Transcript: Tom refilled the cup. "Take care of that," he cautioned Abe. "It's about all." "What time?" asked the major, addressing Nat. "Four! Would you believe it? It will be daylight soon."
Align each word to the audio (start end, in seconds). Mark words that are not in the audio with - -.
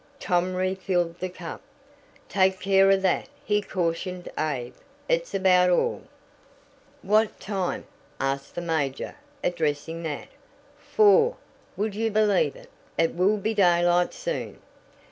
Tom 0.19 0.55
refilled 0.55 1.19
the 1.19 1.29
cup. 1.29 1.61
"Take 2.27 2.59
care 2.59 2.89
of 2.89 3.03
that," 3.03 3.29
he 3.45 3.61
cautioned 3.61 4.29
Abe. 4.35 4.73
"It's 5.07 5.35
about 5.35 5.69
all." 5.69 6.01
"What 7.03 7.39
time?" 7.39 7.85
asked 8.19 8.55
the 8.55 8.61
major, 8.61 9.17
addressing 9.43 10.01
Nat. 10.01 10.29
"Four! 10.79 11.37
Would 11.77 11.93
you 11.93 12.09
believe 12.09 12.55
it? 12.55 12.71
It 12.97 13.13
will 13.13 13.37
be 13.37 13.53
daylight 13.53 14.11
soon." 14.15 14.57